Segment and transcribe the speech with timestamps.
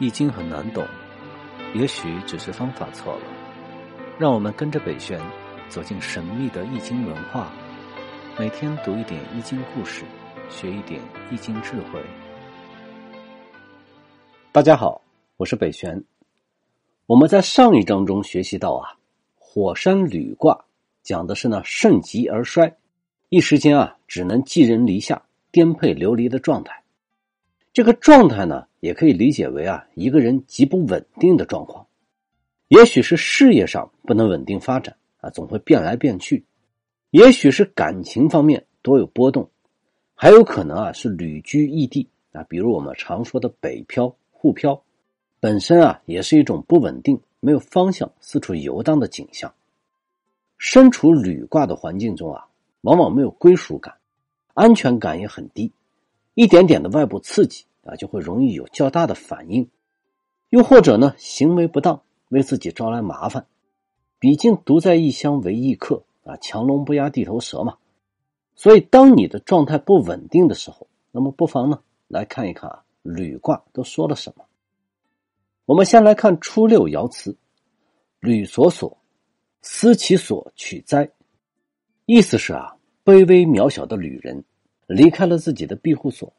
[0.00, 0.86] 易经很难懂，
[1.74, 3.22] 也许只是方法错了。
[4.16, 5.20] 让我们跟着北玄
[5.68, 7.50] 走进神秘的易经文化，
[8.38, 10.04] 每天读一点易经故事，
[10.48, 11.00] 学一点
[11.32, 12.00] 易经智慧。
[14.52, 15.02] 大家好，
[15.36, 16.04] 我是北玄。
[17.06, 18.94] 我们在上一章中学习到啊，
[19.36, 20.64] 火山履卦
[21.02, 22.72] 讲的是呢盛极而衰，
[23.30, 26.84] 一时间啊只能寄人篱下、颠沛流离的状态。
[27.72, 31.86] 这个状态呢，也可以理解为啊，一个人极不稳定的状况。
[32.68, 36.42] 也许是事业上不能稳定发展啊，总会变来变去；
[37.10, 39.48] 也许是感情方面多有波动，
[40.14, 44.82] 还有可能啊是旅居异地啊，比如我们常说的北漂、沪漂，
[45.40, 49.54] 本身啊也是一种不稳定、没有方向、四处游荡的景象。
[50.58, 52.48] 身处旅卦的环境中啊，
[52.80, 53.94] 往往没有归属感，
[54.54, 55.72] 安全感也很低，
[56.38, 57.64] 一点点的外部刺激。
[57.88, 59.66] 啊，就会容易有较大的反应，
[60.50, 63.46] 又或者呢，行为不当，为自己招来麻烦。
[64.18, 67.78] 毕竟独在异乡为异客啊，强龙不压地头蛇嘛。
[68.54, 74.44] 所以，当你的状态不稳定的时候，那么不妨呢，来看一看啊，履卦都说了什么。
[75.64, 77.34] 我们先来看初六爻辞
[78.20, 78.98] ：“履所所，
[79.62, 81.10] 思其所取哉。”
[82.04, 84.44] 意思是啊，卑微渺小的旅人
[84.88, 86.32] 离开了自己的庇护所。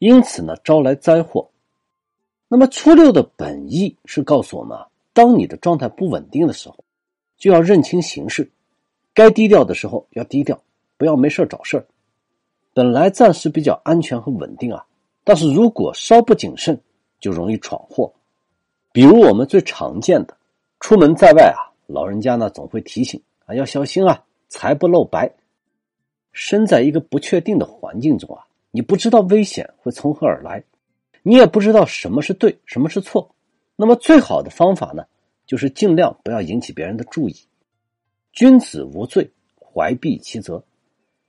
[0.00, 1.48] 因此呢，招来灾祸。
[2.48, 6.84] 那么初六的本意是告诉我们啊，当你的状态不稳定的时候，
[7.36, 8.50] 就要认清形势，
[9.12, 10.60] 该低调的时候要低调，
[10.96, 11.86] 不要没事找事。
[12.72, 14.86] 本来暂时比较安全和稳定啊，
[15.24, 16.80] 但是如果稍不谨慎，
[17.20, 18.12] 就容易闯祸。
[18.92, 20.36] 比如我们最常见的，
[20.80, 25.30] 出门在外啊，老人家呢总会提醒啊，要小心啊，财不露白。
[26.40, 28.46] 身在一个不确定的环境中啊。
[28.70, 30.62] 你不知道危险会从何而来，
[31.24, 33.34] 你也不知道什么是对，什么是错。
[33.74, 35.04] 那么最好的方法呢，
[35.46, 37.34] 就是尽量不要引起别人的注意。
[38.32, 39.28] 君子无罪，
[39.58, 40.62] 怀璧其责。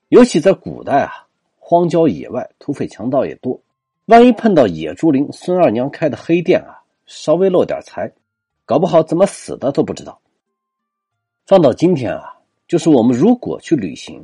[0.10, 1.28] 尤其在古代啊，
[1.58, 3.60] 荒郊野外，土匪强盗也多。
[4.06, 8.12] 万一碰到野猪林孙二娘开的黑店啊，稍微漏点财，
[8.66, 10.22] 搞不好怎么死的都不知道。
[11.48, 12.38] 放到今天啊，
[12.68, 14.24] 就是我们如果去旅行，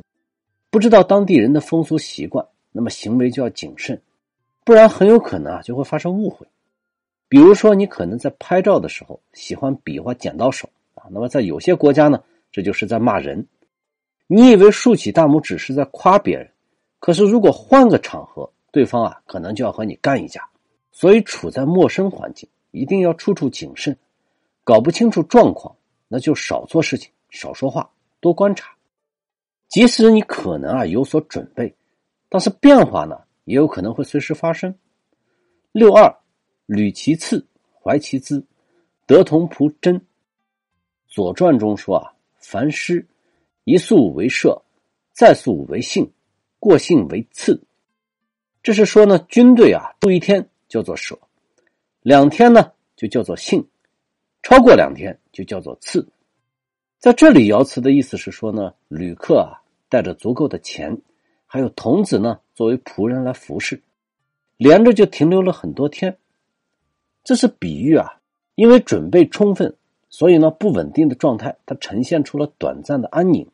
[0.70, 2.46] 不知道当地人的风俗习惯。
[2.78, 3.98] 那么行为就要谨慎，
[4.62, 6.46] 不然很有可能啊就会发生误会。
[7.26, 12.22] 比如说，你可能在拍照的时候喜欢比划剪刀手啊，那么在有些国家呢，
[12.52, 13.46] 这就是在骂人。
[14.26, 16.50] 你以为竖起大拇指是在夸别人，
[17.00, 20.46] 可是如果换个场合，对方啊可能就要和你干一架。
[20.92, 23.96] 所以，处在陌生环境，一定要处处谨慎。
[24.64, 25.74] 搞不清楚状况，
[26.08, 27.88] 那就少做事情，少说话，
[28.20, 28.75] 多观察。
[29.68, 31.74] 即使你可能啊有所准备。
[32.28, 34.76] 但是变化呢，也有可能会随时发生。
[35.72, 36.12] 六二，
[36.66, 37.46] 履其次，
[37.80, 38.44] 怀其资，
[39.06, 40.00] 得同仆真。
[41.06, 43.06] 左传中说啊，凡师
[43.64, 44.60] 一素为社，
[45.12, 46.10] 再素为信，
[46.58, 47.62] 过信为次。
[48.62, 51.16] 这是说呢，军队啊，住一天叫做舍，
[52.00, 53.64] 两天呢就叫做信，
[54.42, 56.06] 超过两天就叫做次。
[56.98, 60.98] 在这里爻辞的意思是说呢，旅客啊带着足够的钱。
[61.48, 63.80] 还有童子呢，作为仆人来服侍，
[64.56, 66.18] 连着就停留了很多天。
[67.22, 68.20] 这是比喻啊，
[68.56, 69.72] 因为准备充分，
[70.08, 73.48] 所以呢不稳定的状态，它呈现出了短暂的安宁，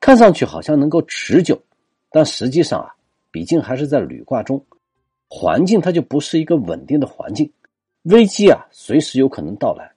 [0.00, 1.62] 看上去好像能够持久，
[2.10, 2.94] 但实际上啊，
[3.30, 4.64] 毕竟还是在旅卦中，
[5.28, 7.50] 环境它就不是一个稳定的环境，
[8.02, 9.91] 危机啊随时有可能到来。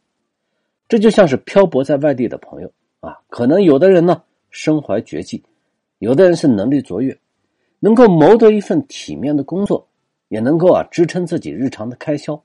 [0.87, 5.43] 这就像是漂泊在外地的朋友啊，可能有的人呢身怀绝技，
[5.99, 7.17] 有的人是能力卓越。
[7.79, 9.87] 能够谋得一份体面的工作，
[10.29, 12.41] 也能够啊支撑自己日常的开销，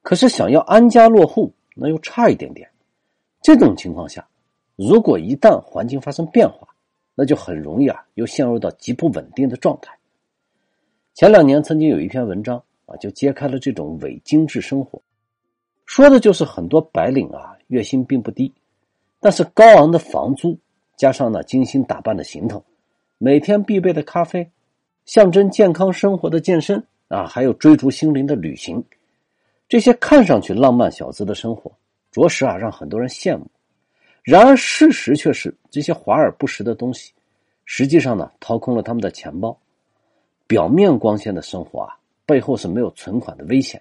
[0.00, 2.66] 可是想要安家落户，那又差一点点。
[3.42, 4.26] 这种情况下，
[4.76, 6.68] 如果一旦环境发生变化，
[7.14, 9.92] 那就很容易啊又陷入到极不稳定的状态。
[11.12, 15.02] 前两年曾经有一篇文章啊，就揭开了这种伪精致生活，
[15.84, 18.52] 说的就是很多白领啊月薪并不低，
[19.18, 20.58] 但是高昂的房租
[20.94, 22.62] 加上呢精心打扮的行头，
[23.16, 24.50] 每天必备的咖啡。
[25.06, 28.84] 象征健康生活的健身啊，还有追逐心灵的旅行，
[29.70, 31.72] 这些看上去浪漫小资的生活，
[32.10, 33.46] 着实啊让很多人羡慕。
[34.22, 37.10] 然而事实却是，这些华而不实的东西，
[37.64, 39.58] 实际上呢掏空了他们的钱包。
[40.46, 41.96] 表面光鲜的生活啊，
[42.26, 43.80] 背后是没有存款的危险。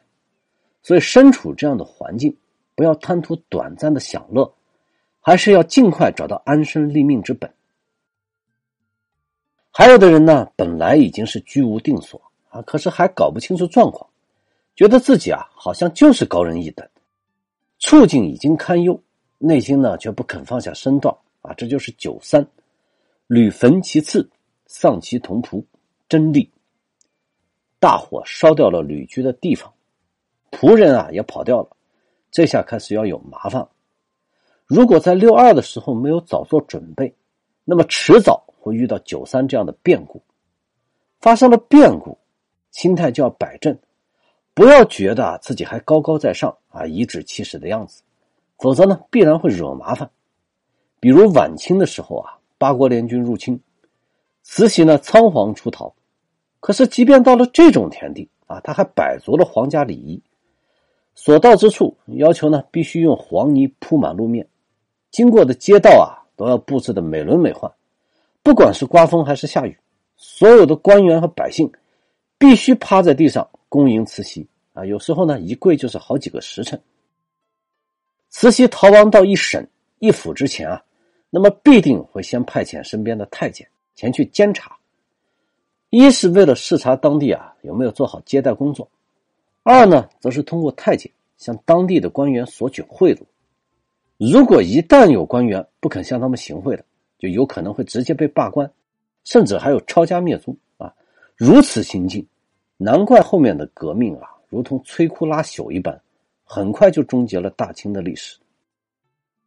[0.82, 2.36] 所以身处这样的环境，
[2.76, 4.54] 不要贪图短暂的享乐，
[5.20, 7.54] 还是要尽快找到安身立命之本。
[9.72, 14.10] 还有的人呢，本来已经是居无定所啊，可是还搞不清楚状况，
[14.76, 16.88] 觉得自己啊好像就是高人一等，
[17.80, 19.02] 处境已经堪忧，
[19.38, 22.46] 内心呢却不肯放下身段啊，这就是九三，
[23.28, 24.30] 屡焚其次，
[24.66, 25.64] 丧其同仆，
[26.10, 26.52] 真利。
[27.80, 29.74] 大火烧掉了旅居的地方，
[30.52, 31.70] 仆人啊也跑掉了，
[32.32, 33.68] 这下开始要有麻烦。
[34.66, 37.14] 如果在六二的时候没有早做准备，
[37.66, 40.24] 那么迟早会遇到九三这样的变故。
[41.20, 42.18] 发生了变故，
[42.72, 43.78] 心态就要摆正，
[44.54, 48.02] 不要觉得自己还高高在上啊，颐指气使的样子，
[48.58, 50.10] 否则呢必然会惹麻烦。
[51.00, 53.62] 比如晚清的时候啊，八国联军入侵，
[54.42, 55.94] 慈禧呢仓皇出逃。
[56.60, 60.22] 可是，即便到了这种田地啊，他还摆足了皇家礼仪，
[61.24, 64.48] 所到之处要求呢必须用黄泥铺满路面，
[65.12, 67.72] 经过的街道啊都要布置的美轮美奂。
[68.42, 69.78] 不管是刮风还是下雨，
[70.18, 71.72] 所有的官员和百姓
[72.40, 74.84] 必须趴在地上恭迎慈禧啊。
[74.84, 76.82] 有时候呢，一跪就是好几个时辰。
[78.32, 79.64] 慈禧逃亡到一省
[80.00, 80.84] 一府之前啊，
[81.30, 84.76] 那么必定会先派遣身边的太监前去监察。
[85.92, 88.90] 一是为了视察当地啊有没有做好接待工作，
[89.64, 93.22] 二呢则是通过太监向当地的官员索取贿赂。
[94.18, 96.86] 如果一旦有官员不肯向他们行贿的，
[97.18, 98.72] 就有可能会直接被罢官，
[99.24, 100.94] 甚至还有抄家灭族啊！
[101.36, 102.26] 如此行径，
[102.78, 106.00] 难怪后面的革命啊如同摧枯拉朽一般，
[106.44, 108.38] 很快就终结了大清的历史。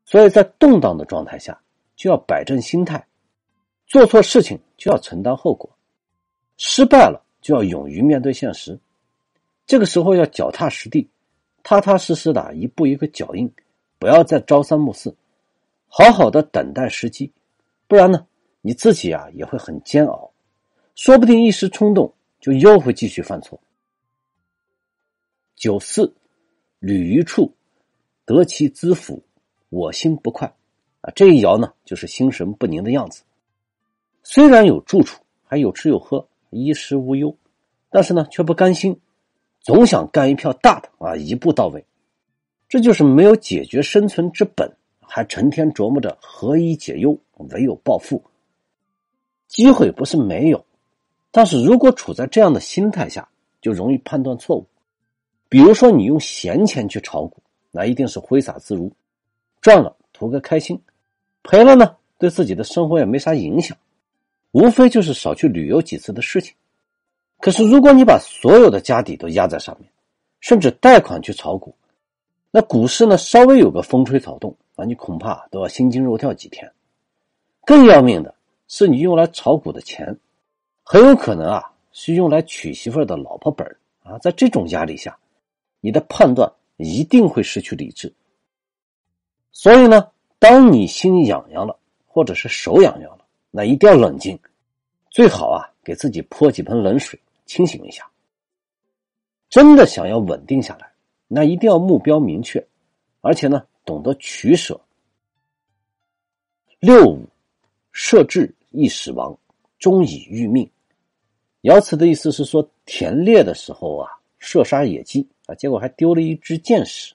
[0.05, 1.60] 所以在动荡的状态下，
[1.96, 3.05] 就要摆正心态，
[3.87, 5.70] 做错事情就要承担后果。
[6.56, 8.78] 失败了就要勇于面对现实，
[9.66, 11.08] 这个时候要脚踏实地，
[11.62, 13.52] 踏踏实实的一步一个脚印，
[13.99, 15.16] 不要再朝三暮四，
[15.88, 17.32] 好好的等待时机，
[17.87, 18.26] 不然呢，
[18.61, 20.32] 你自己啊也会很煎熬，
[20.94, 23.61] 说不定一时冲动就又会继续犯错。
[25.56, 26.14] 九四，
[26.78, 27.55] 履于处，
[28.26, 29.25] 得其资府，
[29.70, 30.55] 我心不快
[31.00, 31.10] 啊！
[31.14, 33.22] 这一爻呢，就是心神不宁的样子。
[34.22, 36.28] 虽然有住处，还有吃有喝。
[36.50, 37.37] 衣食无忧，
[37.90, 39.00] 但是呢，却不甘心，
[39.64, 41.82] 总想干一票大的啊，一步到位。
[42.69, 44.70] 这就是没有解决生存之本，
[45.00, 47.19] 还成天琢磨着何以解忧，
[47.50, 48.22] 唯有暴富。
[49.49, 50.62] 机会不是没有，
[51.31, 53.26] 但是如果处在这样的心态下，
[53.62, 54.66] 就容易判断错误。
[55.49, 58.93] 比如说，你用闲钱去炒股，那一定是挥洒自如，
[59.62, 60.78] 赚了图个开心，
[61.43, 63.75] 赔了呢，对自己的生活也没啥影响。
[64.50, 66.55] 无非就是少去旅游几次的事情，
[67.44, 69.91] 可是如果你把所有的家底都压在上面，
[70.41, 71.76] 甚至贷款去炒股，
[72.50, 76.73] 那股市呢稍微有个风吹草动啊，你恐怕都要心惊肉跳几天。
[77.67, 78.35] 更要命的
[78.67, 80.19] 是，你用来炒股的钱，
[80.85, 85.14] 很有可能啊是用来娶媳妇的老婆本啊，在这种压力下，
[85.81, 88.11] 你的判断一定会失去理智。
[89.52, 90.08] 所以呢，
[90.38, 93.26] 当你心痒痒了，或者是手痒痒了。
[93.50, 94.38] 那一定要冷静，
[95.11, 98.08] 最好啊，给自己泼几盆冷水，清醒一下。
[99.49, 100.93] 真的想要稳定下来，
[101.29, 102.67] 那一定要目标明确，
[103.20, 104.81] 而且呢，懂得取舍。
[106.81, 107.25] 六五，
[107.93, 109.38] 设置易死亡，
[109.79, 110.69] 终以欲命。
[111.62, 117.15] 爻辞的意思是说，田猎的时候啊，射杀野鸡啊，结果还丢了一只箭矢，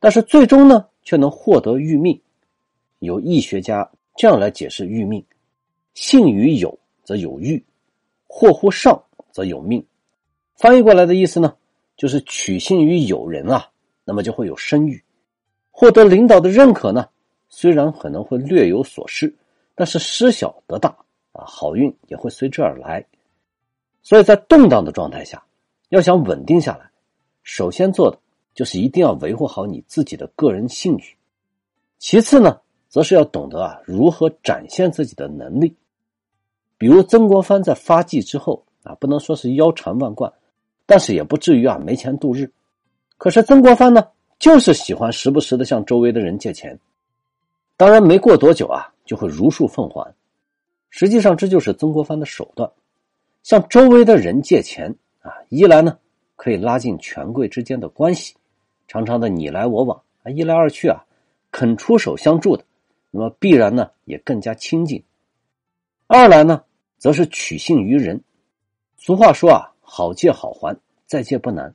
[0.00, 2.20] 但是最终呢，却能获得玉命。
[3.00, 5.24] 有易学家这样来解释玉命。
[5.94, 7.62] 幸于有，则有欲；
[8.26, 9.84] 祸乎上，则有命。
[10.56, 11.54] 翻译过来的意思呢，
[11.96, 13.70] 就是取信于友人啊，
[14.04, 14.98] 那么就会有声誉；
[15.70, 17.08] 获得领导的认可呢，
[17.48, 19.34] 虽然可能会略有所失，
[19.74, 20.90] 但是失小得大
[21.32, 23.04] 啊，好运也会随之而来。
[24.02, 25.42] 所以在动荡的状态下，
[25.88, 26.90] 要想稳定下来，
[27.42, 28.18] 首先做的
[28.54, 31.16] 就是一定要维护好你自己的个人信誉；
[31.98, 35.74] 其次呢，则是要懂得啊如何展现自己的能力。
[36.76, 40.32] 比如曾国藩在发迹之后啊，不能说是腰缠万贯，
[40.86, 42.50] 但是也不至于啊没钱度日。
[43.18, 44.06] 可是曾国藩呢，
[44.38, 46.78] 就是喜欢时不时的向周围的人借钱，
[47.76, 50.14] 当然没过多久啊，就会如数奉还。
[50.88, 52.70] 实际上这就是曾国藩的手段，
[53.42, 55.98] 向周围的人借钱啊，一来呢
[56.36, 58.34] 可以拉近权贵之间的关系，
[58.88, 61.04] 常常的你来我往啊，一来二去啊，
[61.50, 62.64] 肯出手相助的，
[63.10, 65.02] 那么必然呢也更加亲近。
[66.06, 66.62] 二来呢。
[67.00, 68.22] 则是取信于人。
[69.02, 70.76] 俗话说啊，好借好还，
[71.06, 71.74] 再借不难。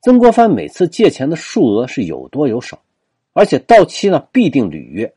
[0.00, 2.82] 曾国藩每次借钱的数额是有多有少，
[3.34, 5.14] 而且到期呢必定履约，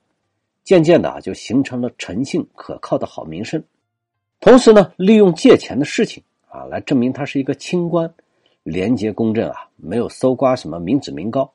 [0.63, 3.61] 渐渐的啊就形成了诚信可靠的好名声。
[4.39, 8.13] 同时呢，利用借钱的事情啊来证明他是一个清官，
[8.61, 11.51] 廉洁公正啊，没有搜刮什么民脂民膏。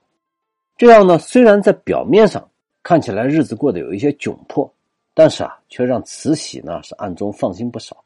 [0.77, 2.51] 这样呢，虽然在表面上
[2.83, 4.69] 看起来日子过得有一些窘迫，
[5.15, 7.97] 但是啊，却让慈禧呢是暗中放心不少。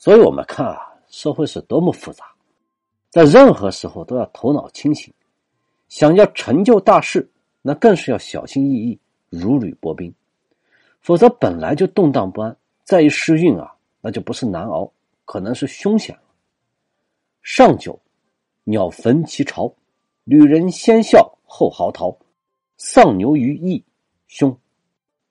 [0.00, 2.24] 所以我们看啊，社会是多么复杂，
[3.10, 5.12] 在任何时候都要头脑清醒，
[5.90, 7.30] 想要成就大事，
[7.60, 10.10] 那更是要小心翼翼，如履薄冰。
[11.02, 14.90] 否则本来就动荡不安，再一失运啊，那就不是难熬，
[15.26, 16.22] 可能是凶险了。
[17.42, 18.00] 上九，
[18.64, 19.70] 鸟焚其巢，
[20.24, 22.16] 旅人先笑后嚎啕，
[22.78, 23.84] 丧牛于翼，
[24.28, 24.58] 凶。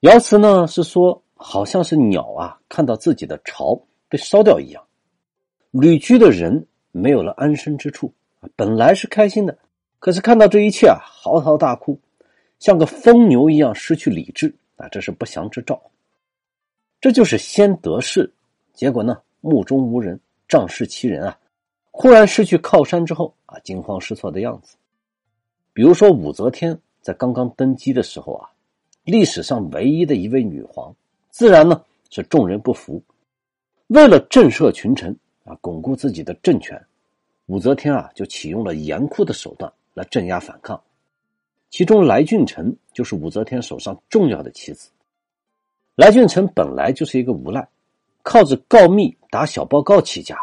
[0.01, 4.83] 爻辞呢是说，好像是鸟啊看到自己的巢被烧掉一样，
[5.71, 8.11] 旅居的人没有了安身之处
[8.55, 9.57] 本来是开心的，
[9.99, 11.97] 可是看到这一切啊，嚎啕大哭，
[12.59, 14.53] 像个疯牛一样失去理智。
[14.77, 15.77] 啊，这是不祥之兆。
[17.01, 18.31] 这就是先得势，
[18.73, 21.37] 结果呢，目中无人，仗势欺人啊！
[21.91, 24.77] 忽然失去靠山之后啊，惊慌失措的样子。
[25.73, 28.49] 比如说武则天在刚刚登基的时候啊，
[29.03, 30.95] 历史上唯一的一位女皇，
[31.29, 33.03] 自然呢是众人不服。
[33.89, 36.79] 为了震慑群臣啊，巩固自己的政权，
[37.47, 40.79] 武则天啊就启用了严酷的手段来镇压反抗。
[41.71, 44.91] 其中，来俊臣就是武则天手上重要的棋子。
[45.95, 47.67] 来俊臣本来就是一个无赖，
[48.21, 50.37] 靠着告密打小报告起家，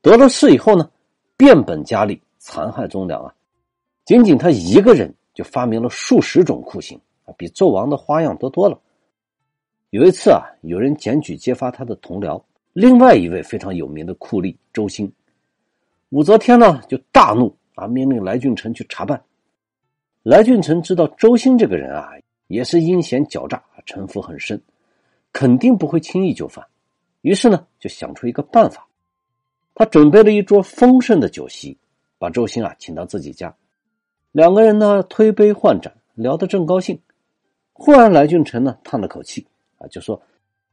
[0.00, 0.90] 得了势以后呢，
[1.36, 3.32] 变本加厉，残害忠良啊！
[4.04, 8.76] 仅仅他一个人就发明了数十种酷刑啊，比纣王的花样多多了。
[9.90, 15.12] 有一次啊，有人检举揭发他的同僚，另外一位非常有名的酷吏周兴，
[16.08, 19.22] 武则天呢就大怒啊，命令来俊臣去查办。
[20.22, 22.12] 来俊臣知道周兴这个人啊，
[22.46, 24.58] 也是阴险狡诈，城府很深，
[25.32, 26.64] 肯定不会轻易就范。
[27.20, 28.86] 于是呢，就想出一个办法。
[29.74, 31.76] 他准备了一桌丰盛的酒席，
[32.18, 33.54] 把周兴啊请到自己家。
[34.32, 36.98] 两个人呢推杯换盏，聊得正高兴。
[37.74, 40.22] 忽然，来俊臣呢叹了口气啊，就说：“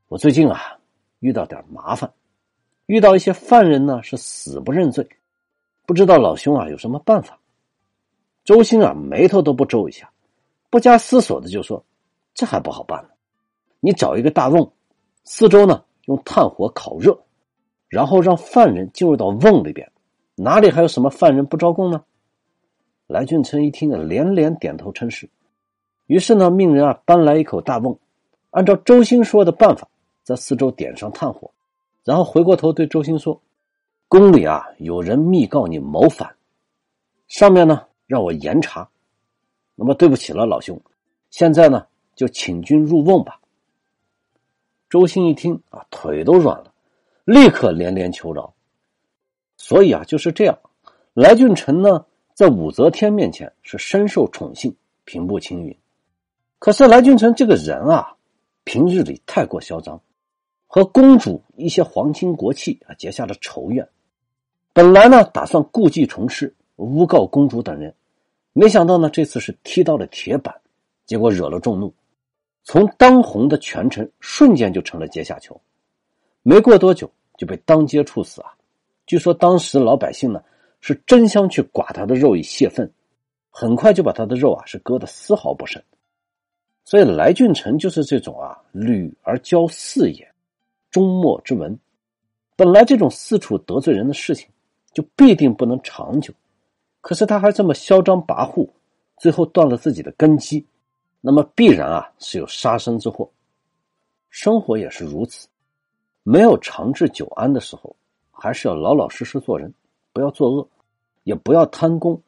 [0.08, 0.79] 我最近啊
[1.20, 2.12] 遇到点麻烦，
[2.86, 5.08] 遇到一些犯人呢是死不认罪，
[5.86, 7.40] 不知道老兄啊有什么办法。”
[8.46, 10.10] 周兴啊，眉头都不皱一下，
[10.70, 11.84] 不加思索的就说
[12.34, 13.10] ：“这还不好办呢，
[13.80, 14.72] 你找一个大瓮，
[15.24, 17.20] 四周呢用炭火烤热，
[17.88, 19.92] 然后让犯人进入到瓮里边，
[20.36, 22.04] 哪里还有什么犯人不招供呢？”
[23.06, 25.30] 来俊臣一听啊，连连点头称是。
[26.08, 28.00] 于是呢，命人啊搬来一口大瓮，
[28.50, 29.88] 按照周兴说的办法，
[30.30, 31.50] 在四周点上炭火，
[32.04, 33.42] 然后回过头对周兴说
[34.08, 36.36] ：“宫里啊有人密告你谋反，
[37.28, 38.90] 上面呢。”让我严查，
[39.76, 40.80] 那么对不起了，老兄，
[41.30, 43.40] 现在呢就请君入瓮吧。
[44.90, 46.74] 周兴一听啊，腿都软了，
[47.24, 48.52] 立刻连连求饶。
[49.58, 50.58] 所以啊，就是这样，
[51.14, 55.76] 来俊臣呢在武则天面前是深受宠幸，平步青云。
[56.58, 58.16] 可是来俊臣这个人啊，
[58.64, 60.02] 平日里太过嚣张，
[60.72, 63.90] 和公主一些皇亲国戚啊结下了仇怨。
[64.72, 67.96] 本来呢打算故技重施，诬告公主等人。
[68.54, 70.54] 没想到呢，这次是踢到了铁板，
[71.08, 71.92] 结果惹了众怒，
[72.64, 75.60] 从当红的权臣瞬间就成了阶下囚，
[76.44, 78.54] 没过多久就被当街处死啊！
[79.08, 80.44] 据说当时老百姓呢
[80.82, 82.92] 是争相去剐他的肉以泄愤，
[83.50, 85.82] 很快就把他的肉啊是割得丝毫不剩。
[86.86, 90.29] 所以来俊臣就是这种啊屡而骄肆也，
[90.92, 91.78] 终末之文。
[92.56, 94.50] 本来这种四处得罪人的事情，
[94.94, 96.34] 就必定不能长久。
[97.02, 98.70] 可是他还这么嚣张跋扈，
[99.18, 100.66] 最后断了自己的根基，
[101.22, 103.30] 那么必然啊是有杀身之祸。
[104.30, 105.48] 生活也是如此，
[106.24, 107.96] 没有长治久安的时候，
[108.32, 109.74] 还是要老老实实做人，
[110.12, 110.68] 不要作恶，
[111.24, 112.22] 也不要贪功，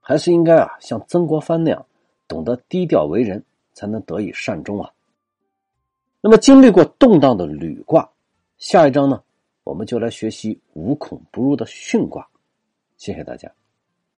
[0.00, 1.84] 还是应该啊像曾国藩那样，
[2.26, 4.90] 懂得低调为人，才能得以善终啊。
[6.20, 8.10] 那么经历过动荡的履卦，
[8.58, 9.22] 下一章呢，
[9.62, 12.26] 我们就来学习无孔不入的巽卦。
[12.96, 13.50] 谢谢大家。